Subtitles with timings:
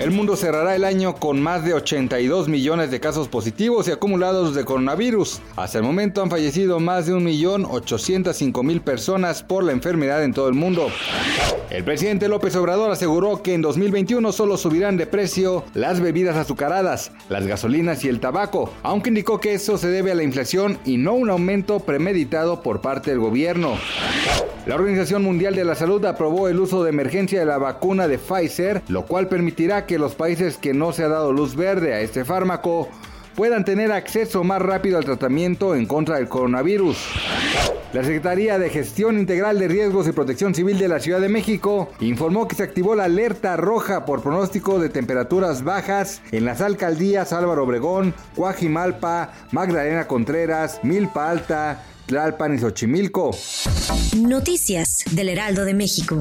[0.00, 4.52] El mundo cerrará el año con más de 82 millones de casos positivos y acumulados
[4.52, 5.40] de coronavirus.
[5.54, 10.54] Hasta el momento han fallecido más de 1.805.000 personas por la enfermedad en todo el
[10.54, 10.88] mundo.
[11.70, 17.12] El presidente López Obrador aseguró que en 2021 solo subirán de precio las bebidas azucaradas,
[17.28, 20.96] las gasolinas y el tabaco, aunque indicó que eso se debe a la inflación y
[20.96, 23.76] no un aumento premeditado por parte del gobierno.
[24.66, 28.18] La Organización Mundial de la Salud aprobó el uso de emergencia de la vacuna de
[28.18, 32.00] Pfizer, lo cual permitirá que los países que no se ha dado luz verde a
[32.00, 32.88] este fármaco
[33.34, 36.96] puedan tener acceso más rápido al tratamiento en contra del coronavirus.
[37.92, 41.90] La Secretaría de Gestión Integral de Riesgos y Protección Civil de la Ciudad de México
[42.00, 47.32] informó que se activó la alerta roja por pronóstico de temperaturas bajas en las alcaldías
[47.32, 53.30] Álvaro Obregón, Coajimalpa, Magdalena Contreras, Milpa Alta, Tlalpan y Xochimilco.
[54.16, 56.20] Noticias del Heraldo de México.